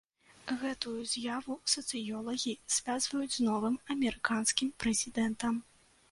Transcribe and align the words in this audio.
Гэтую 0.59 0.99
з'яву 1.09 1.57
сацыёлагі 1.73 2.53
звязваюць 2.75 3.35
з 3.35 3.45
новым 3.49 3.75
амерыканскім 3.95 4.71
прэзідэнтам. 4.85 5.61